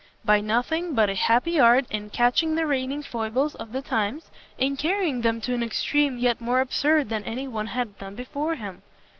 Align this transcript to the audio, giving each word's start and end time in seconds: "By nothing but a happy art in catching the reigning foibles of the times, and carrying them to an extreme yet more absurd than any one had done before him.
"By 0.25 0.41
nothing 0.41 0.95
but 0.95 1.11
a 1.11 1.13
happy 1.13 1.59
art 1.59 1.85
in 1.91 2.09
catching 2.09 2.55
the 2.55 2.65
reigning 2.65 3.03
foibles 3.03 3.53
of 3.53 3.71
the 3.71 3.83
times, 3.83 4.31
and 4.57 4.75
carrying 4.75 5.21
them 5.21 5.39
to 5.41 5.53
an 5.53 5.61
extreme 5.61 6.17
yet 6.17 6.41
more 6.41 6.59
absurd 6.59 7.09
than 7.09 7.23
any 7.23 7.47
one 7.47 7.67
had 7.67 7.99
done 7.99 8.15
before 8.15 8.55
him. 8.55 8.81